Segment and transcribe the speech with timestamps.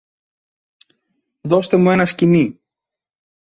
[1.41, 2.59] Δώστε μου ένα σκοινί!